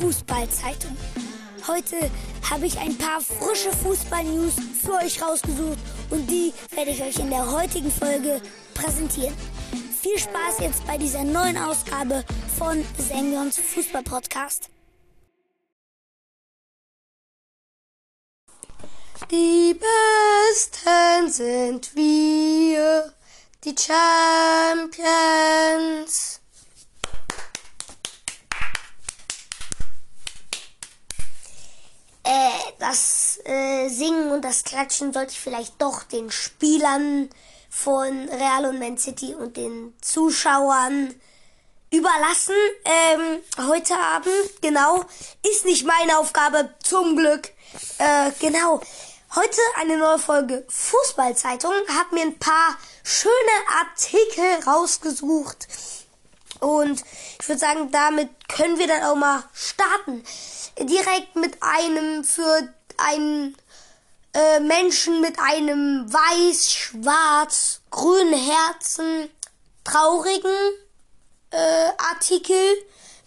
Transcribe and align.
Fußballzeitung. 0.00 0.96
Heute 1.66 1.96
habe 2.48 2.66
ich 2.66 2.78
ein 2.78 2.96
paar 2.96 3.20
frische 3.20 3.70
Fußball-News 3.72 4.54
für 4.82 4.94
euch 4.94 5.20
rausgesucht 5.20 5.78
und 6.10 6.30
die 6.30 6.52
werde 6.70 6.92
ich 6.92 7.02
euch 7.02 7.18
in 7.18 7.30
der 7.30 7.50
heutigen 7.50 7.90
Folge 7.90 8.40
präsentieren. 8.74 9.34
Viel 10.00 10.18
Spaß 10.18 10.60
jetzt 10.60 10.86
bei 10.86 10.96
dieser 10.96 11.24
neuen 11.24 11.58
Ausgabe 11.58 12.24
von 12.56 12.84
Sengions 12.96 13.58
Fußball-Podcast. 13.58 14.70
Die 19.30 19.74
Besten 20.54 21.30
sind 21.30 21.94
wir, 21.94 23.12
die 23.64 23.74
Champions. 23.76 25.08
Äh, 32.24 32.72
das 32.78 33.40
äh, 33.44 33.77
Singen 33.88 34.30
und 34.32 34.44
das 34.44 34.64
Klatschen 34.64 35.12
sollte 35.12 35.32
ich 35.32 35.40
vielleicht 35.40 35.80
doch 35.80 36.02
den 36.02 36.30
Spielern 36.30 37.28
von 37.70 38.28
Real 38.28 38.66
und 38.66 38.78
Man 38.78 38.98
City 38.98 39.34
und 39.34 39.56
den 39.56 39.94
Zuschauern 40.00 41.14
überlassen. 41.90 42.54
Ähm, 42.84 43.40
heute 43.68 43.94
Abend, 43.96 44.62
genau, 44.62 45.04
ist 45.48 45.64
nicht 45.64 45.86
meine 45.86 46.18
Aufgabe, 46.18 46.74
zum 46.82 47.16
Glück. 47.16 47.50
Äh, 47.98 48.30
genau. 48.40 48.80
Heute 49.34 49.60
eine 49.76 49.98
neue 49.98 50.18
Folge 50.18 50.64
Fußballzeitung. 50.68 51.72
Hab 51.98 52.12
mir 52.12 52.22
ein 52.22 52.38
paar 52.38 52.76
schöne 53.04 53.32
Artikel 53.78 54.64
rausgesucht. 54.66 55.68
Und 56.60 57.02
ich 57.40 57.48
würde 57.48 57.58
sagen, 57.58 57.90
damit 57.90 58.30
können 58.48 58.78
wir 58.78 58.86
dann 58.86 59.04
auch 59.04 59.14
mal 59.14 59.44
starten 59.52 60.24
direkt 60.80 61.36
mit 61.36 61.62
einem 61.62 62.24
für 62.24 62.72
einen 62.96 63.56
äh, 64.38 64.60
Menschen 64.60 65.20
mit 65.20 65.38
einem 65.40 66.06
weiß, 66.12 66.72
schwarz, 66.72 67.80
grünen 67.90 68.34
Herzen 68.34 69.30
traurigen 69.82 70.72
äh, 71.50 71.88
Artikel, 71.98 72.62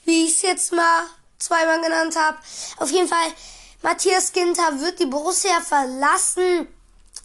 wie 0.05 0.25
ich 0.25 0.35
es 0.35 0.41
jetzt 0.41 0.71
mal 0.71 1.03
zweimal 1.37 1.81
genannt 1.81 2.15
habe. 2.15 2.37
Auf 2.77 2.91
jeden 2.91 3.07
Fall, 3.07 3.33
Matthias 3.81 4.31
Ginter 4.31 4.79
wird 4.79 4.99
die 4.99 5.05
Borussia 5.05 5.59
verlassen. 5.59 6.67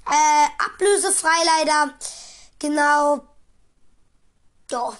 Äh, 0.08 0.64
ablösefrei 0.64 1.44
leider. 1.44 1.94
Genau. 2.58 3.20
Ja 4.70 4.96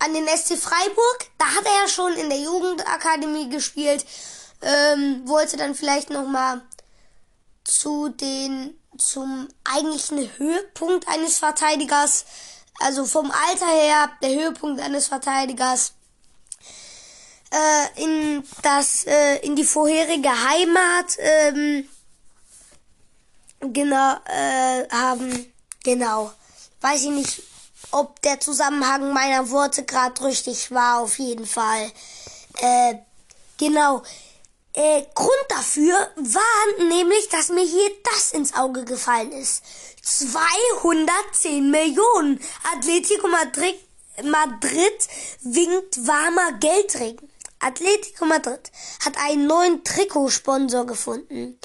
an 0.00 0.14
den 0.14 0.28
SC 0.28 0.56
Freiburg. 0.56 1.26
Da 1.38 1.46
hat 1.46 1.64
er 1.64 1.82
ja 1.82 1.88
schon 1.88 2.12
in 2.14 2.28
der 2.28 2.38
Jugendakademie 2.38 3.48
gespielt. 3.48 4.04
Ähm, 4.62 5.22
wollte 5.26 5.56
dann 5.56 5.74
vielleicht 5.74 6.10
noch 6.10 6.26
mal 6.26 6.62
zu 7.68 8.08
den 8.08 8.78
zum 8.96 9.48
eigentlichen 9.64 10.30
Höhepunkt 10.38 11.06
eines 11.08 11.38
Verteidigers, 11.38 12.24
also 12.80 13.04
vom 13.04 13.30
Alter 13.30 13.66
her 13.66 14.10
der 14.22 14.30
Höhepunkt 14.30 14.80
eines 14.80 15.06
Verteidigers 15.06 15.92
äh, 17.50 18.02
in 18.02 18.44
das 18.62 19.04
äh, 19.04 19.36
in 19.38 19.56
die 19.56 19.64
vorherige 19.64 20.30
Heimat 20.30 21.16
ähm, 21.18 21.88
genau 23.60 24.16
äh, 24.26 24.88
haben 24.90 25.52
genau 25.82 26.32
weiß 26.80 27.02
ich 27.02 27.10
nicht 27.10 27.42
ob 27.90 28.20
der 28.22 28.40
Zusammenhang 28.40 29.12
meiner 29.12 29.50
Worte 29.50 29.84
gerade 29.84 30.24
richtig 30.24 30.70
war, 30.70 31.00
auf 31.00 31.18
jeden 31.18 31.46
Fall. 31.46 31.90
Äh, 32.60 32.94
genau. 33.56 34.02
Äh, 34.78 35.02
Grund 35.12 35.44
dafür 35.48 36.08
war 36.14 36.86
nämlich, 36.86 37.28
dass 37.30 37.48
mir 37.48 37.64
hier 37.64 37.90
das 38.12 38.30
ins 38.30 38.54
Auge 38.54 38.84
gefallen 38.84 39.32
ist. 39.32 39.64
210 40.04 41.68
Millionen. 41.68 42.40
Atletico 42.72 43.26
Madrid, 43.26 43.74
Madrid 44.22 45.08
winkt 45.40 46.06
warmer 46.06 46.52
Geldregen. 46.60 47.28
Atletico 47.58 48.24
Madrid 48.24 48.70
hat 49.04 49.16
einen 49.18 49.48
neuen 49.48 49.82
Trikotsponsor 49.82 50.86
gefunden. 50.86 51.58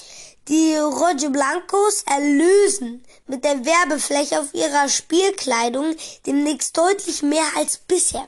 Die 0.47 0.75
Roger 0.75 1.29
Blancos 1.29 2.01
erlösen 2.07 3.05
mit 3.27 3.43
der 3.43 3.63
Werbefläche 3.63 4.39
auf 4.39 4.51
ihrer 4.55 4.89
Spielkleidung 4.89 5.95
demnächst 6.25 6.75
deutlich 6.75 7.21
mehr 7.21 7.45
als 7.57 7.77
bisher. 7.77 8.27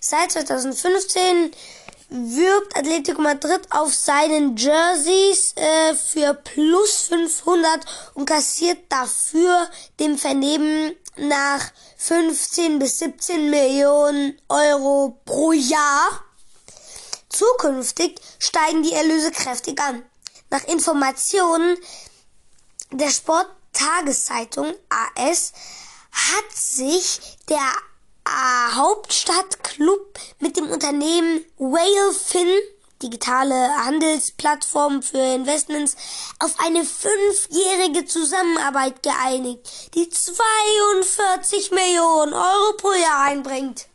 Seit 0.00 0.32
2015 0.32 1.52
wirbt 2.08 2.76
Atletico 2.76 3.20
Madrid 3.20 3.60
auf 3.70 3.94
seinen 3.94 4.56
Jerseys 4.56 5.52
äh, 5.56 5.94
für 5.94 6.34
plus 6.34 7.02
500 7.08 7.84
und 8.14 8.26
kassiert 8.26 8.78
dafür 8.88 9.68
dem 10.00 10.16
Vernehmen 10.16 10.94
nach 11.16 11.70
15 11.98 12.78
bis 12.78 12.98
17 13.00 13.50
Millionen 13.50 14.40
Euro 14.48 15.20
pro 15.24 15.52
Jahr. 15.52 16.24
Zukünftig 17.28 18.20
steigen 18.38 18.82
die 18.82 18.94
Erlöse 18.94 19.30
kräftig 19.30 19.80
an. 19.80 20.02
Nach 20.50 20.64
Informationen 20.64 21.76
der 22.90 23.10
Sporttageszeitung 23.10 24.72
AS 24.88 25.52
hat 26.10 26.56
sich 26.56 27.20
der 27.48 27.70
äh, 28.28 28.74
Hauptstadtclub 28.74 30.18
mit 30.38 30.56
dem 30.56 30.70
Unternehmen 30.70 31.44
Whalefin, 31.56 32.48
digitale 33.02 33.54
Handelsplattform 33.84 35.02
für 35.02 35.18
Investments, 35.18 35.96
auf 36.38 36.54
eine 36.60 36.84
fünfjährige 36.84 38.04
Zusammenarbeit 38.04 39.02
geeinigt, 39.02 39.94
die 39.94 40.10
42 40.10 41.70
Millionen 41.70 42.34
Euro 42.34 42.76
pro 42.76 42.92
Jahr 42.92 43.22
einbringt. 43.22 43.86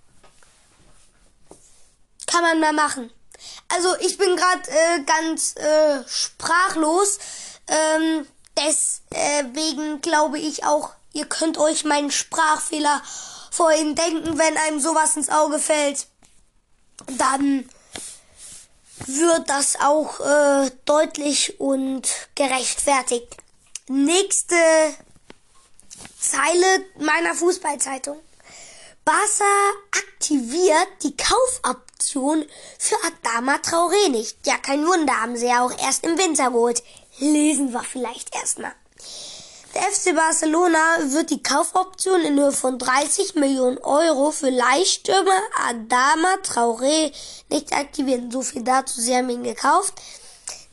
Kann 2.25 2.41
man 2.41 2.59
mal 2.59 2.73
machen. 2.73 3.11
Also 3.69 3.95
ich 3.99 4.17
bin 4.17 4.35
gerade 4.35 4.69
äh, 4.69 5.03
ganz 5.03 5.55
äh, 5.55 6.03
sprachlos. 6.07 7.19
Ähm, 7.67 8.27
deswegen 8.57 10.01
glaube 10.01 10.39
ich 10.39 10.63
auch, 10.63 10.91
ihr 11.11 11.25
könnt 11.25 11.57
euch 11.57 11.83
meinen 11.83 12.11
Sprachfehler 12.11 13.01
vorhin 13.53 13.95
denken, 13.95 14.37
wenn 14.37 14.57
einem 14.57 14.79
sowas 14.79 15.15
ins 15.15 15.29
Auge 15.29 15.59
fällt. 15.59 16.07
Dann 17.17 17.69
wird 19.05 19.49
das 19.49 19.79
auch 19.79 20.19
äh, 20.19 20.71
deutlich 20.85 21.59
und 21.59 22.07
gerechtfertigt. 22.35 23.37
Nächste 23.87 24.55
Zeile 26.19 26.85
meiner 26.97 27.35
Fußballzeitung. 27.35 28.19
Barca 29.05 29.43
aktiviert 29.91 30.87
die 31.03 31.15
Kaufoption 31.17 32.45
für 32.79 32.95
Adama 33.05 33.55
Traoré 33.57 34.09
nicht. 34.09 34.47
Ja, 34.47 34.57
kein 34.57 34.87
Wunder, 34.87 35.21
haben 35.21 35.35
sie 35.35 35.47
ja 35.47 35.63
auch 35.65 35.77
erst 35.77 36.05
im 36.05 36.17
Winter 36.17 36.51
geholt. 36.51 36.81
Lesen 37.19 37.73
wir 37.73 37.83
vielleicht 37.83 38.33
erstmal. 38.33 38.73
Der 39.73 39.81
FC 39.81 40.15
Barcelona 40.15 40.97
wird 40.99 41.31
die 41.31 41.41
Kaufoption 41.41 42.21
in 42.21 42.37
Höhe 42.37 42.51
von 42.51 42.77
30 42.77 43.33
Millionen 43.35 43.79
Euro 43.79 44.29
für 44.29 44.51
Leihstürmer 44.51 45.41
Adama 45.67 46.35
Traoré 46.43 47.11
nicht 47.49 47.73
aktivieren. 47.73 48.29
So 48.29 48.43
viel 48.43 48.61
dazu, 48.63 49.01
sie 49.01 49.15
haben 49.15 49.31
ihn 49.31 49.43
gekauft. 49.43 49.95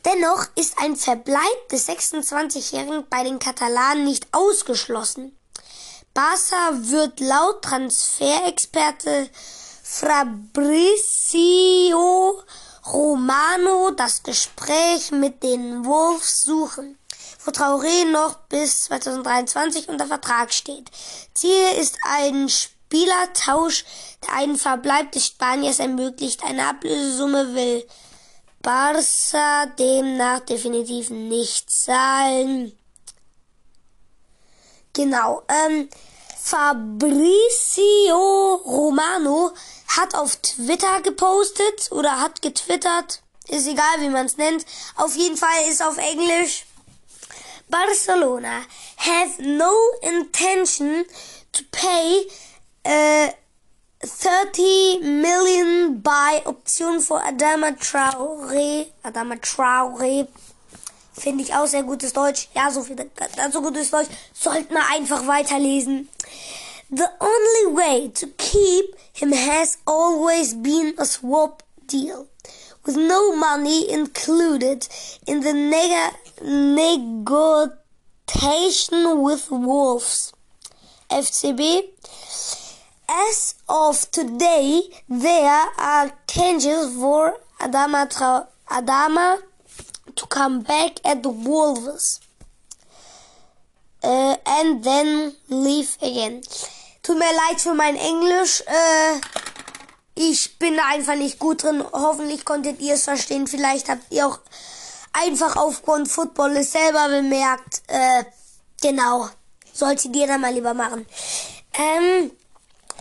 Dennoch 0.05 0.45
ist 0.55 0.77
ein 0.77 0.95
Verbleib 0.95 1.69
des 1.71 1.89
26-Jährigen 1.89 3.07
bei 3.09 3.23
den 3.23 3.39
Katalanen 3.39 4.05
nicht 4.05 4.27
ausgeschlossen. 4.31 5.35
Barca 6.13 6.71
wird 6.71 7.19
laut 7.21 7.63
Transferexperte 7.63 9.29
Fabrizio 9.81 11.23
Romano 12.85 13.91
das 13.91 14.21
Gespräch 14.21 15.11
mit 15.11 15.41
den 15.43 15.85
Wolves 15.85 16.43
suchen, 16.43 16.97
wo 17.45 17.51
Traoré 17.51 18.05
noch 18.11 18.35
bis 18.49 18.85
2023 18.85 19.89
unter 19.89 20.07
Vertrag 20.07 20.53
steht. 20.53 20.89
Ziel 21.33 21.71
ist 21.79 21.97
ein 22.07 22.49
Spielertausch, 22.49 23.85
der 24.25 24.33
einen 24.35 24.57
Verbleib 24.57 25.11
des 25.11 25.27
Spaniers 25.27 25.79
ermöglicht. 25.79 26.43
Eine 26.43 26.67
Ablösesumme 26.67 27.55
will 27.55 27.87
Barca 28.61 29.65
demnach 29.79 30.41
definitiv 30.41 31.09
nicht 31.09 31.71
zahlen. 31.71 32.77
Genau. 34.93 35.41
Ähm, 35.47 35.89
Fabrizio 36.43 38.15
Romano 38.65 39.51
hat 39.87 40.15
auf 40.15 40.35
Twitter 40.37 41.01
gepostet 41.01 41.91
oder 41.91 42.19
hat 42.19 42.41
getwittert. 42.41 43.21
Ist 43.47 43.67
egal, 43.67 43.99
wie 43.99 44.09
man 44.09 44.25
es 44.25 44.37
nennt. 44.37 44.65
Auf 44.95 45.15
jeden 45.15 45.37
Fall 45.37 45.69
ist 45.69 45.83
auf 45.83 45.97
Englisch. 45.97 46.65
Barcelona 47.71 48.65
have 48.97 49.39
no 49.39 49.73
intention 50.03 51.05
to 51.53 51.63
pay 51.71 52.25
uh, 52.85 53.29
30 54.03 55.01
Million 55.03 56.01
bei 56.01 56.41
Option 56.45 56.99
für 56.99 57.23
Adama 57.23 57.71
Traore. 57.71 58.87
Adama 59.03 59.35
Traore. 59.37 60.27
Finde 61.13 61.43
ich 61.43 61.53
auch 61.53 61.67
sehr 61.67 61.83
gutes 61.83 62.13
Deutsch. 62.13 62.49
Ja, 62.55 62.71
so 62.71 62.81
viel 62.81 62.95
so 63.51 63.61
gutes 63.61 63.91
Deutsch. 63.91 64.09
Sollten 64.33 64.73
wir 64.73 64.87
einfach 64.89 65.27
weiterlesen. 65.27 66.09
The 66.89 67.07
only 67.19 67.75
way 67.77 68.09
to 68.09 68.27
keep 68.37 68.95
him 69.13 69.31
has 69.31 69.77
always 69.85 70.53
been 70.55 70.93
a 70.97 71.05
swap 71.05 71.63
deal, 71.87 72.27
with 72.85 72.95
no 72.97 73.35
money 73.35 73.89
included 73.91 74.87
in 75.27 75.41
the 75.41 75.53
neg 75.53 76.13
negotiation 76.41 77.71
with 79.21 79.51
Wolves. 79.51 80.33
FCB. 81.09 81.83
As 83.09 83.55
of 83.67 84.09
today, 84.11 84.83
there 85.09 85.67
are 85.77 86.11
changes 86.27 86.95
for 86.95 87.37
Adama, 87.59 88.09
Tra 88.09 88.47
Adama 88.69 89.41
to 90.15 90.25
come 90.27 90.61
back 90.61 90.99
at 91.03 91.21
the 91.21 91.29
Wolves. 91.29 92.21
Uh, 94.03 94.37
and 94.45 94.83
then 94.83 95.35
leave 95.49 95.97
again. 96.01 96.41
Tut 97.03 97.17
mir 97.17 97.33
leid 97.33 97.59
für 97.59 97.75
mein 97.75 97.95
Englisch. 97.97 98.63
Äh, 98.65 99.19
ich 100.29 100.59
bin 100.59 100.77
da 100.77 100.83
einfach 100.87 101.15
nicht 101.15 101.39
gut 101.39 101.63
drin. 101.63 101.83
Hoffentlich 101.91 102.45
konntet 102.45 102.79
ihr 102.79 102.93
es 102.93 103.05
verstehen. 103.05 103.47
Vielleicht 103.47 103.89
habt 103.89 104.03
ihr 104.11 104.27
auch 104.27 104.39
einfach 105.13 105.55
aufgrund 105.55 106.07
Football 106.09 106.57
es 106.57 106.73
selber 106.73 107.09
bemerkt. 107.09 107.81
Äh, 107.87 108.25
genau. 108.81 109.29
Solltet 109.73 110.15
ihr 110.15 110.27
dann 110.27 110.41
mal 110.41 110.53
lieber 110.53 110.75
machen. 110.75 111.07
Ähm, 111.73 112.31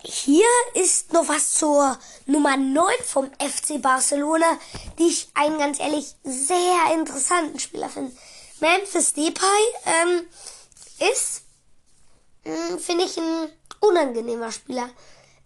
hier 0.03 0.47
ist 0.75 1.13
noch 1.13 1.29
was 1.29 1.53
zur 1.53 1.99
Nummer 2.25 2.57
9 2.57 2.87
vom 3.05 3.31
FC 3.33 3.83
Barcelona, 3.83 4.59
die 4.99 5.09
ich 5.09 5.29
einen 5.35 5.59
ganz 5.59 5.79
ehrlich 5.79 6.15
sehr 6.25 6.95
interessanten 6.95 7.59
Spieler 7.59 7.91
finde. 7.91 8.17
Memphis 8.61 9.13
Depay 9.13 9.47
ähm, 9.85 10.27
ist, 11.13 11.43
hm, 12.45 12.79
finde 12.79 13.05
ich, 13.05 13.19
ein 13.19 13.53
unangenehmer 13.81 14.53
Spieler. 14.53 14.89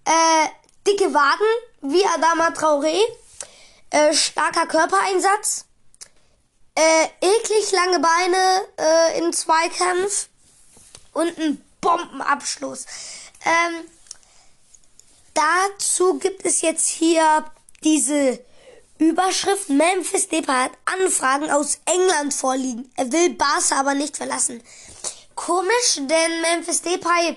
Äh, 0.05 0.49
dicke 0.87 1.13
Waden, 1.13 1.47
wie 1.83 2.05
Adama 2.07 2.49
Traoré, 2.49 2.99
äh, 3.91 4.15
starker 4.15 4.67
Körpereinsatz, 4.67 5.67
äh, 6.75 7.05
eklig 7.21 7.73
lange 7.73 8.01
Beine 8.01 8.67
äh, 8.79 9.19
im 9.19 9.33
Zweikampf 9.33 10.29
und 11.13 11.39
ein 11.39 11.65
Bombenabschluss. 11.81 12.87
Ähm, 13.45 13.85
Dazu 15.35 16.19
gibt 16.19 16.47
es 16.47 16.61
jetzt 16.63 16.89
hier 16.89 17.45
diese 17.83 18.39
Überschrift. 18.99 19.69
Memphis 19.69 20.29
Depay 20.29 20.53
hat 20.53 20.73
Anfragen 20.85 21.51
aus 21.51 21.81
England 21.87 22.33
vorliegen. 22.33 22.91
Er 22.97 23.11
will 23.11 23.31
Barca 23.31 23.81
aber 23.81 23.95
nicht 23.95 24.17
verlassen. 24.17 24.63
Komisch, 25.35 25.97
denn 25.99 26.41
Memphis 26.41 26.83
Depay 26.83 27.37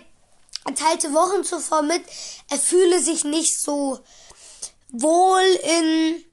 teilte 0.76 1.14
Wochen 1.14 1.44
zuvor 1.44 1.82
mit, 1.82 2.04
er 2.50 2.58
fühle 2.58 3.00
sich 3.02 3.24
nicht 3.24 3.60
so 3.60 4.00
wohl 4.90 5.60
in 5.64 6.24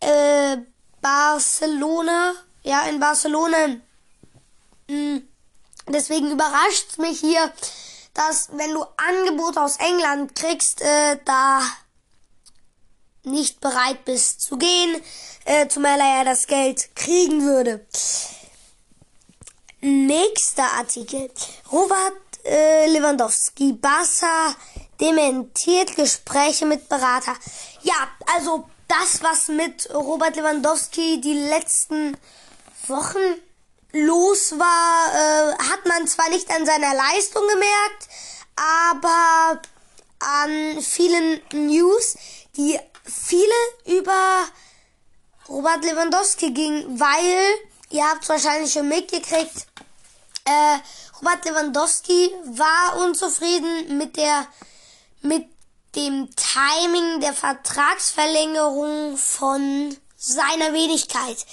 äh, 0.00 0.58
Barcelona. 1.00 2.34
Ja, 2.62 2.82
in 2.82 3.00
Barcelona. 3.00 3.76
Hm. 4.88 5.28
Deswegen 5.86 6.30
überrascht 6.32 6.98
mich 6.98 7.20
hier, 7.20 7.52
dass 8.14 8.50
wenn 8.52 8.72
du 8.72 8.84
Angebote 8.96 9.62
aus 9.62 9.76
England 9.76 10.34
kriegst, 10.34 10.82
äh, 10.82 11.18
da 11.24 11.62
nicht 13.24 13.60
bereit 13.60 14.04
bist 14.04 14.42
zu 14.42 14.56
gehen, 14.56 15.02
äh, 15.44 15.68
zumal 15.68 15.98
er 15.98 16.18
ja 16.18 16.24
das 16.24 16.46
Geld 16.46 16.94
kriegen 16.94 17.42
würde. 17.42 17.86
Nächster 19.80 20.72
Artikel. 20.72 21.30
Robert 21.70 22.27
äh, 22.48 22.86
Lewandowski, 22.86 23.72
Barca 23.74 24.54
dementiert 25.00 25.94
Gespräche 25.94 26.66
mit 26.66 26.88
Berater. 26.88 27.34
Ja, 27.82 28.08
also 28.34 28.68
das, 28.88 29.22
was 29.22 29.48
mit 29.48 29.88
Robert 29.94 30.36
Lewandowski 30.36 31.20
die 31.20 31.34
letzten 31.34 32.16
Wochen 32.86 33.18
los 33.92 34.58
war, 34.58 35.14
äh, 35.14 35.52
hat 35.70 35.86
man 35.86 36.06
zwar 36.06 36.28
nicht 36.30 36.50
an 36.50 36.66
seiner 36.66 36.94
Leistung 36.94 37.42
gemerkt, 37.48 38.08
aber 38.56 39.60
an 40.20 40.80
vielen 40.80 41.40
News, 41.52 42.16
die 42.56 42.78
viele 43.04 43.96
über 43.98 44.44
Robert 45.48 45.84
Lewandowski 45.84 46.50
gingen, 46.50 47.00
weil, 47.00 47.54
ihr 47.90 48.04
habt 48.04 48.28
wahrscheinlich 48.28 48.72
schon 48.72 48.88
mitgekriegt, 48.88 49.66
äh, 50.48 50.78
Robert 51.18 51.44
Lewandowski 51.44 52.30
war 52.44 53.02
unzufrieden 53.04 53.98
mit 53.98 54.16
der, 54.16 54.46
mit 55.20 55.46
dem 55.94 56.28
Timing 56.34 57.20
der 57.20 57.34
Vertragsverlängerung 57.34 59.16
von 59.16 59.96
seiner 60.16 60.72
Wenigkeit. 60.72 61.44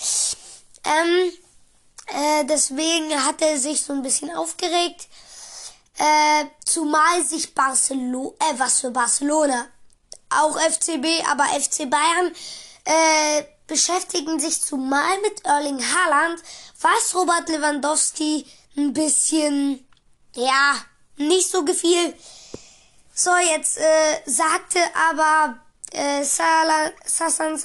Ähm, 0.84 1.32
äh, 2.08 2.46
deswegen 2.46 3.26
hat 3.26 3.42
er 3.42 3.58
sich 3.58 3.82
so 3.82 3.94
ein 3.94 4.02
bisschen 4.02 4.36
aufgeregt. 4.36 5.08
Äh, 5.98 6.46
zumal 6.66 7.24
sich 7.24 7.56
Barcelona, 7.56 8.36
äh, 8.40 8.60
was 8.60 8.82
für 8.82 8.92
Barcelona, 8.92 9.68
auch 10.30 10.58
FCB, 10.58 11.06
aber 11.30 11.46
FC 11.46 11.90
Bayern, 11.90 12.34
äh, 12.84 13.44
beschäftigen 13.68 14.40
sich 14.40 14.62
zumal 14.62 15.20
mit 15.22 15.46
Erling 15.46 15.82
Haaland, 15.82 16.42
was 16.82 17.16
Robert 17.16 17.50
Lewandowski 17.50 18.46
ein 18.78 18.94
bisschen, 18.94 19.86
ja, 20.36 20.76
nicht 21.18 21.50
so 21.50 21.64
gefiel. 21.64 22.14
So, 23.14 23.32
jetzt 23.38 23.78
äh, 23.78 24.22
sagte 24.26 24.80
aber 25.10 25.58
äh, 25.92 26.24
Salah, 26.24 26.92
Sasan, 27.06 27.58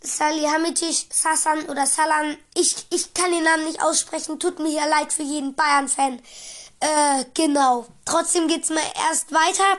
Salihamidzic, 0.00 1.06
Sasan 1.10 1.64
oder 1.68 1.86
Salan, 1.86 2.36
ich, 2.54 2.86
ich 2.90 3.14
kann 3.14 3.32
den 3.32 3.44
Namen 3.44 3.64
nicht 3.64 3.82
aussprechen, 3.82 4.38
tut 4.38 4.58
mir 4.58 4.68
hier 4.68 4.86
leid 4.86 5.12
für 5.12 5.22
jeden 5.22 5.54
Bayern-Fan. 5.54 6.20
Äh, 6.80 7.24
genau. 7.34 7.86
Trotzdem 8.04 8.48
geht's 8.48 8.68
mal 8.68 8.82
erst 9.08 9.32
weiter. 9.32 9.78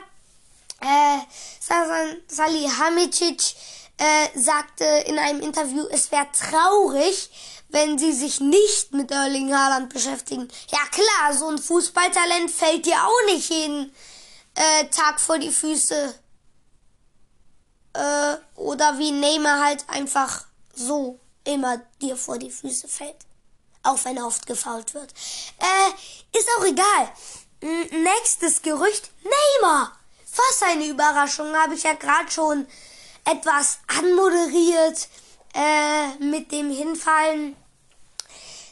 Äh, 0.80 1.20
Sasan 1.60 2.16
Salihamidzic 2.26 3.54
äh, 3.98 4.38
sagte 4.38 4.84
in 5.06 5.18
einem 5.18 5.40
Interview, 5.40 5.86
es 5.90 6.10
wäre 6.10 6.26
traurig, 6.32 7.30
wenn 7.70 7.98
sie 7.98 8.12
sich 8.12 8.40
nicht 8.40 8.92
mit 8.92 9.10
Erling 9.10 9.54
Haaland 9.54 9.92
beschäftigen. 9.92 10.48
Ja 10.70 10.80
klar, 10.90 11.34
so 11.34 11.48
ein 11.48 11.58
Fußballtalent 11.58 12.50
fällt 12.50 12.86
dir 12.86 12.96
auch 13.04 13.26
nicht 13.26 13.50
jeden 13.50 13.92
äh, 14.54 14.86
Tag 14.86 15.20
vor 15.20 15.38
die 15.38 15.50
Füße 15.50 16.14
äh, 17.94 18.36
oder 18.56 18.98
wie 18.98 19.12
Neymar 19.12 19.64
halt 19.64 19.84
einfach 19.88 20.44
so 20.74 21.18
immer 21.44 21.80
dir 22.00 22.16
vor 22.16 22.38
die 22.38 22.50
Füße 22.50 22.88
fällt. 22.88 23.26
Auch 23.82 24.04
wenn 24.04 24.16
er 24.16 24.26
oft 24.26 24.46
gefault 24.46 24.92
wird. 24.94 25.12
Äh, 25.58 26.38
ist 26.38 26.48
auch 26.58 26.64
egal. 26.64 27.12
Nächstes 27.60 28.62
Gerücht, 28.62 29.10
Neymar. 29.22 29.96
Was 30.36 30.62
eine 30.68 30.86
Überraschung, 30.86 31.54
habe 31.56 31.74
ich 31.74 31.82
ja 31.82 31.94
gerade 31.94 32.30
schon 32.30 32.66
etwas 33.24 33.78
anmoderiert 33.86 35.08
äh, 35.54 36.24
mit 36.24 36.52
dem 36.52 36.70
Hinfallen. 36.70 37.56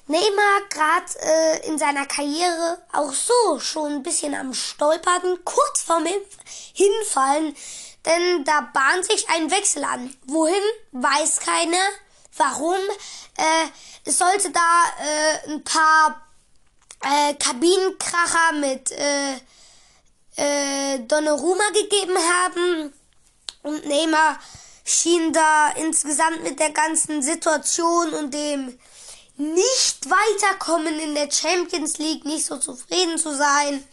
Neymar 0.08 0.60
gerade 0.70 1.06
äh, 1.20 1.66
in 1.68 1.78
seiner 1.78 2.06
Karriere 2.06 2.82
auch 2.92 3.12
so 3.12 3.60
schon 3.60 3.92
ein 3.92 4.02
bisschen 4.02 4.34
am 4.34 4.52
Stolpern, 4.54 5.38
kurz 5.44 5.82
vorm 5.82 6.06
Hinfallen 6.72 7.54
denn 8.08 8.44
da 8.44 8.62
bahnt 8.72 9.04
sich 9.04 9.28
ein 9.28 9.50
Wechsel 9.50 9.84
an. 9.84 10.14
Wohin, 10.26 10.62
weiß 10.92 11.40
keiner. 11.40 11.88
Warum? 12.36 12.78
Äh, 13.36 13.66
es 14.04 14.18
sollte 14.18 14.50
da 14.50 14.60
äh, 15.00 15.52
ein 15.52 15.64
paar 15.64 16.22
äh, 17.02 17.34
Kabinenkracher 17.34 18.52
mit 18.54 18.92
äh, 18.92 19.34
äh, 20.36 20.98
Donnarumma 21.00 21.68
gegeben 21.74 22.16
haben. 22.16 22.94
Und 23.62 23.84
Neymar 23.86 24.38
schien 24.84 25.32
da 25.32 25.72
insgesamt 25.72 26.44
mit 26.44 26.58
der 26.60 26.70
ganzen 26.70 27.22
Situation 27.22 28.14
und 28.14 28.32
dem 28.32 28.78
nicht 29.38 30.10
weiterkommen 30.10 30.98
in 30.98 31.14
der 31.14 31.30
Champions 31.30 31.98
League 31.98 32.24
nicht 32.24 32.44
so 32.44 32.58
zufrieden 32.58 33.18
zu 33.18 33.36
sein. 33.36 33.86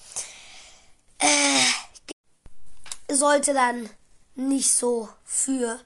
Äh, 1.20 3.14
sollte 3.14 3.54
dann 3.54 3.90
nicht 4.36 4.72
so 4.72 5.08
für 5.24 5.80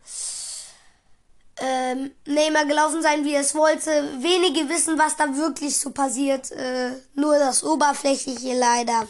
ähm, 1.58 2.12
Neymar 2.26 2.66
gelaufen 2.66 3.02
sein, 3.02 3.26
wie 3.26 3.36
es 3.36 3.54
wollte. 3.54 3.90
Wenige 4.22 4.70
wissen, 4.70 4.98
was 4.98 5.18
da 5.18 5.36
wirklich 5.36 5.78
so 5.78 5.92
passiert. 5.92 6.52
Äh, 6.52 6.92
nur 7.16 7.38
das 7.38 7.64
Oberflächliche 7.64 8.54
leider. 8.58 9.08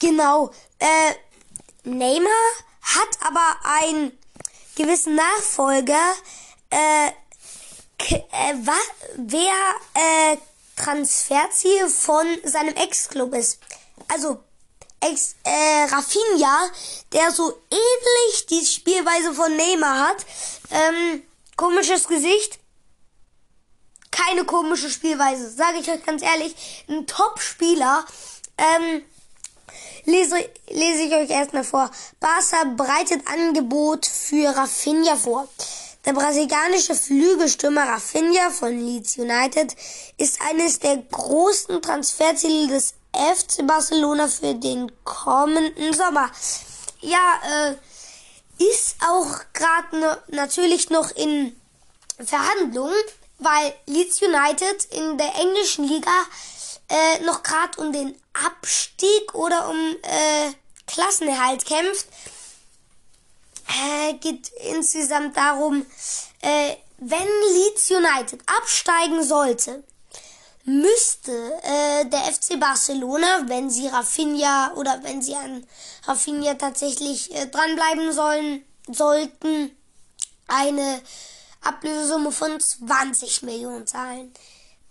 Genau. 0.00 0.50
Äh, 0.78 1.14
Neymar 1.84 2.32
hat 2.82 3.08
aber 3.20 3.56
einen 3.62 4.18
gewissen 4.74 5.14
Nachfolger, 5.14 6.12
äh, 6.70 7.10
äh, 7.98 8.54
wer 9.16 9.52
äh, 9.94 10.36
Transferziel 10.76 11.88
von 11.88 12.26
seinem 12.44 12.74
Ex-Club 12.74 13.34
ist. 13.34 13.60
Also 14.08 14.40
Ex, 15.00 15.36
äh, 15.44 15.84
Rafinha, 15.84 16.70
der 17.12 17.30
so 17.30 17.52
ähnlich 17.70 18.46
die 18.46 18.64
Spielweise 18.64 19.34
von 19.34 19.54
Neymar 19.56 20.08
hat. 20.08 20.26
Ähm, 20.70 21.22
komisches 21.56 22.08
Gesicht. 22.08 22.58
Keine 24.10 24.44
komische 24.44 24.90
Spielweise, 24.90 25.50
sage 25.50 25.78
ich 25.78 25.90
euch 25.90 26.04
ganz 26.04 26.22
ehrlich. 26.22 26.54
Ein 26.88 27.06
Top-Spieler. 27.06 28.04
Ähm, 28.56 29.02
lese, 30.04 30.48
lese 30.68 31.02
ich 31.02 31.12
euch 31.12 31.30
erstmal 31.30 31.64
vor. 31.64 31.90
Barca 32.20 32.64
breitet 32.76 33.26
Angebot 33.28 34.06
für 34.06 34.56
Rafinha 34.56 35.16
vor. 35.16 35.48
Der 36.04 36.12
brasilianische 36.12 36.94
Flügelstürmer 36.94 37.88
Rafinha 37.88 38.50
von 38.50 38.78
Leeds 38.78 39.16
United 39.16 39.74
ist 40.18 40.38
eines 40.42 40.78
der 40.78 40.98
großen 40.98 41.80
Transferziele 41.80 42.68
des 42.68 42.94
FC 43.12 43.66
Barcelona 43.66 44.28
für 44.28 44.54
den 44.54 44.92
kommenden 45.04 45.94
Sommer. 45.94 46.30
Ja, 47.00 47.40
äh, 47.70 47.74
ist 48.58 48.96
auch 49.08 49.40
gerade 49.54 49.98
ne, 49.98 50.22
natürlich 50.28 50.90
noch 50.90 51.10
in 51.12 51.58
Verhandlungen, 52.22 52.94
weil 53.38 53.74
Leeds 53.86 54.20
United 54.20 54.84
in 54.90 55.16
der 55.16 55.34
englischen 55.36 55.88
Liga 55.88 56.10
äh, 56.90 57.20
noch 57.24 57.42
gerade 57.42 57.80
um 57.80 57.92
den 57.92 58.14
Abstieg 58.34 59.34
oder 59.34 59.70
um 59.70 59.76
äh, 60.02 60.52
Klassenerhalt 60.86 61.64
kämpft. 61.64 62.06
Äh, 63.68 64.14
geht 64.14 64.48
insgesamt 64.70 65.36
darum, 65.36 65.84
äh, 66.42 66.76
wenn 66.98 67.28
Leeds 67.54 67.90
United 67.90 68.40
absteigen 68.46 69.24
sollte, 69.24 69.82
müsste 70.64 71.32
äh, 71.62 72.06
der 72.06 72.20
FC 72.20 72.58
Barcelona, 72.58 73.42
wenn 73.46 73.70
sie 73.70 73.86
Rafinha 73.86 74.72
oder 74.76 75.02
wenn 75.02 75.22
sie 75.22 75.34
an 75.34 75.66
Rafinha 76.06 76.54
tatsächlich 76.54 77.34
äh, 77.34 77.46
dranbleiben 77.46 78.12
sollen, 78.12 78.64
sollten, 78.88 79.76
eine 80.46 81.00
Ablösesumme 81.62 82.32
von 82.32 82.60
20 82.60 83.42
Millionen 83.42 83.86
zahlen. 83.86 84.32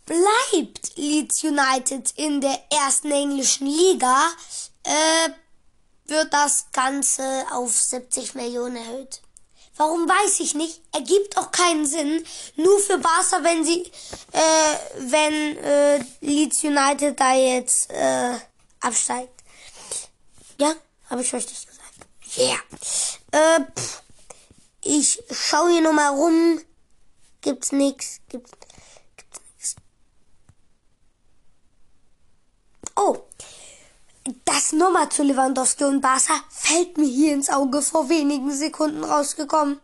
Bleibt 0.06 0.98
Leeds 0.98 1.44
United 1.44 2.12
in 2.18 2.42
der 2.42 2.60
ersten 2.72 3.12
englischen 3.12 3.68
Liga, 3.68 4.28
äh, 4.84 5.30
wird 6.08 6.34
das 6.34 6.68
Ganze 6.72 7.46
auf 7.52 7.72
70 7.72 8.36
Millionen 8.36 8.76
erhöht. 8.76 9.22
Warum 9.76 10.08
weiß 10.08 10.40
ich 10.42 10.54
nicht. 10.54 10.82
Ergibt 10.94 11.38
auch 11.38 11.52
keinen 11.52 11.86
Sinn. 11.86 12.24
Nur 12.56 12.80
für 12.80 13.00
Barca, 13.00 13.44
wenn 13.44 13.66
sie, 13.66 13.82
äh, 14.32 14.76
wenn 15.00 15.58
äh, 15.58 16.04
Leeds 16.22 16.64
United 16.64 17.20
da 17.20 17.34
jetzt 17.34 17.90
äh, 17.90 18.36
absteigt. 18.82 19.44
Ja, 20.60 20.74
habe 21.10 21.22
ich 21.24 21.34
richtig 21.34 21.66
gesagt. 21.66 22.08
Ja. 22.36 22.44
Yeah. 22.44 23.58
Äh, 23.58 23.66
pff. 23.76 24.04
ich 24.84 25.24
schaue 25.32 25.72
hier 25.72 25.82
nochmal 25.82 26.14
rum. 26.14 26.62
Gibt's 27.42 27.72
nix. 27.72 28.20
Gibt's, 28.30 28.52
gibt's 29.18 29.40
nix. 29.56 29.76
Oh, 32.96 33.18
das 34.46 34.72
nochmal 34.72 35.10
zu 35.10 35.24
Lewandowski 35.24 35.84
und 35.84 36.02
Barca 36.02 36.34
fällt 36.50 36.98
mir 36.98 37.08
hier 37.08 37.34
ins 37.34 37.50
Auge 37.50 37.82
vor 37.82 38.10
wenigen 38.10 38.52
Sekunden 38.52 39.04
rausgekommen. 39.04 39.80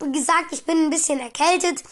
Wie 0.00 0.12
gesagt, 0.12 0.52
ich 0.52 0.64
bin 0.64 0.84
ein 0.84 0.90
bisschen 0.90 1.20
erkältet. 1.20 1.82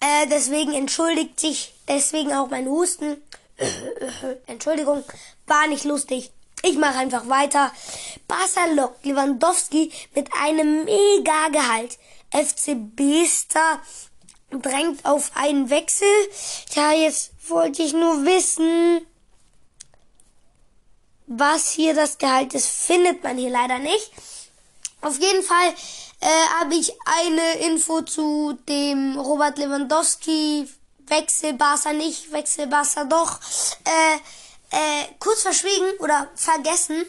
Äh, 0.00 0.26
deswegen 0.26 0.72
entschuldigt 0.72 1.38
sich 1.38 1.74
deswegen 1.88 2.32
auch 2.32 2.50
mein 2.50 2.68
Husten. 2.68 3.22
Entschuldigung, 4.46 5.04
war 5.46 5.66
nicht 5.68 5.84
lustig. 5.84 6.32
Ich 6.62 6.76
mache 6.76 6.98
einfach 6.98 7.28
weiter. 7.28 7.72
Barca 8.26 8.66
lockt 8.74 9.04
Lewandowski 9.04 9.92
mit 10.14 10.28
einem 10.40 10.84
mega 10.84 11.48
Gehalt. 11.52 11.98
FC 12.32 12.74
Bester 12.74 13.80
drängt 14.62 15.04
auf 15.04 15.30
einen 15.34 15.70
Wechsel. 15.70 16.08
Ja, 16.74 16.92
jetzt 16.92 17.32
wollte 17.48 17.82
ich 17.82 17.92
nur 17.92 18.24
wissen, 18.24 19.06
was 21.26 21.70
hier 21.70 21.94
das 21.94 22.18
Gehalt 22.18 22.54
ist. 22.54 22.66
Findet 22.66 23.22
man 23.22 23.38
hier 23.38 23.50
leider 23.50 23.78
nicht. 23.78 24.10
Auf 25.00 25.20
jeden 25.20 25.42
Fall 25.42 25.74
äh, 26.20 26.60
habe 26.60 26.74
ich 26.74 26.92
eine 27.04 27.66
Info 27.66 28.02
zu 28.02 28.58
dem 28.68 29.18
Robert 29.18 29.58
Lewandowski. 29.58 30.68
Wechsel 31.06 31.58
nicht, 31.94 32.32
Wechsel 32.32 32.66
doch. 33.10 33.38
Äh, 33.84 34.16
äh, 34.70 35.04
kurz 35.18 35.42
verschwiegen 35.42 35.98
oder 35.98 36.28
vergessen, 36.34 37.04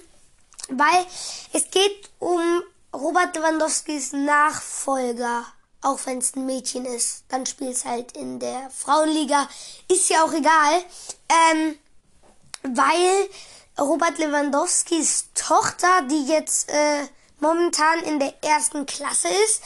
weil 0.69 1.05
es 1.53 1.69
geht 1.71 2.09
um 2.19 2.61
Robert 2.93 3.35
Lewandowskis 3.35 4.13
Nachfolger 4.13 5.45
auch 5.85 5.99
wenn 6.05 6.17
es 6.17 6.35
ein 6.35 6.45
Mädchen 6.47 6.83
ist, 6.85 7.25
dann 7.29 7.45
spielt 7.45 7.75
es 7.75 7.85
halt 7.85 8.17
in 8.17 8.39
der 8.39 8.69
Frauenliga. 8.71 9.47
Ist 9.87 10.09
ja 10.09 10.25
auch 10.25 10.33
egal, 10.33 10.83
ähm, 11.29 11.77
weil 12.63 13.29
Robert 13.79 14.17
Lewandowskis 14.17 15.27
Tochter, 15.35 16.01
die 16.09 16.25
jetzt 16.25 16.69
äh, 16.69 17.07
momentan 17.39 17.99
in 17.99 18.19
der 18.19 18.33
ersten 18.43 18.87
Klasse 18.87 19.27
ist, 19.27 19.61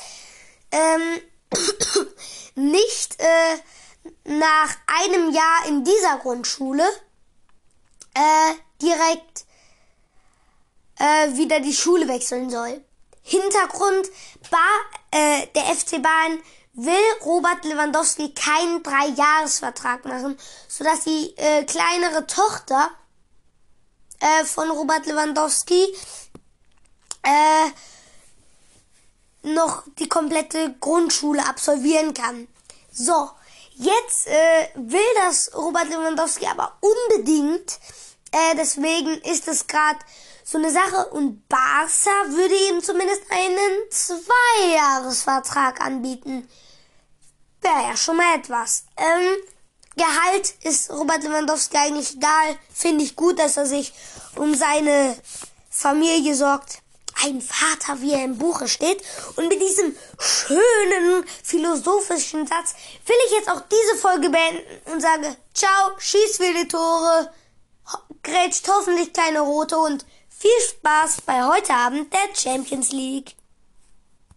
ähm, 0.71 1.21
nicht 2.55 3.17
äh, 3.19 3.57
nach 4.25 4.75
einem 4.87 5.33
Jahr 5.33 5.67
in 5.67 5.85
dieser 5.85 6.17
Grundschule 6.17 6.83
äh, 8.13 8.53
direkt 8.81 9.45
äh, 10.97 11.37
wieder 11.37 11.61
die 11.61 11.73
Schule 11.73 12.09
wechseln 12.09 12.49
soll. 12.49 12.83
Hintergrund, 13.21 14.09
Bar, 14.49 14.61
äh, 15.11 15.47
der 15.55 15.63
FC 15.75 16.01
Bayern 16.01 16.39
will 16.73 16.95
Robert 17.25 17.65
Lewandowski 17.65 18.33
keinen 18.33 18.81
Dreijahresvertrag 18.83 20.05
machen, 20.05 20.37
sodass 20.67 21.03
die 21.03 21.33
äh, 21.37 21.63
kleinere 21.65 22.25
Tochter 22.25 22.89
äh, 24.19 24.45
von 24.45 24.69
Robert 24.71 25.05
Lewandowski 25.05 25.85
äh, 27.23 27.69
noch 29.43 29.83
die 29.99 30.07
komplette 30.09 30.75
Grundschule 30.79 31.45
absolvieren 31.45 32.13
kann. 32.13 32.47
So, 32.91 33.29
jetzt 33.73 34.27
äh, 34.27 34.69
will 34.75 35.01
das 35.15 35.51
Robert 35.55 35.89
Lewandowski 35.89 36.45
aber 36.47 36.77
unbedingt, 36.81 37.79
äh, 38.31 38.55
deswegen 38.55 39.21
ist 39.21 39.47
es 39.47 39.67
gerade 39.67 39.99
so 40.49 40.57
eine 40.57 40.71
Sache. 40.71 41.07
Und 41.11 41.47
Barca 41.47 42.11
würde 42.27 42.55
ihm 42.69 42.81
zumindest 42.81 43.21
einen 43.29 43.91
Zweijahresvertrag 43.91 45.81
anbieten. 45.81 46.47
Wäre 47.61 47.89
ja 47.89 47.97
schon 47.97 48.17
mal 48.17 48.35
etwas. 48.35 48.85
Ähm, 48.97 49.35
Gehalt 49.95 50.53
ist 50.63 50.91
Robert 50.91 51.23
Lewandowski 51.23 51.77
eigentlich 51.77 52.15
egal. 52.15 52.57
Finde 52.73 53.03
ich 53.03 53.15
gut, 53.15 53.37
dass 53.37 53.57
er 53.57 53.65
sich 53.65 53.93
um 54.37 54.55
seine 54.55 55.15
Familie 55.69 56.35
sorgt. 56.35 56.79
Ein 57.21 57.41
Vater, 57.41 57.99
wie 57.99 58.13
er 58.13 58.23
im 58.23 58.37
Buche 58.37 58.69
steht. 58.69 59.03
Und 59.35 59.49
mit 59.49 59.61
diesem 59.61 59.93
schönen 60.17 61.25
philosophischen 61.43 62.47
Satz 62.47 62.75
will 63.05 63.15
ich 63.27 63.33
jetzt 63.33 63.49
auch 63.49 63.61
diese 63.61 64.01
Folge 64.01 64.29
beenden 64.29 64.63
und 64.93 65.01
sage, 65.01 65.35
ciao, 65.53 65.91
schieß 65.97 66.37
viele 66.37 66.65
Tore, 66.69 67.33
grätscht 68.23 68.69
hoffentlich 68.69 69.11
keine 69.11 69.41
Rote 69.41 69.77
und 69.77 70.05
viel 70.39 70.49
Spaß 70.69 71.21
bei 71.25 71.43
heute 71.43 71.73
Abend 71.73 72.13
der 72.13 72.33
Champions 72.33 72.93
League. 72.93 73.35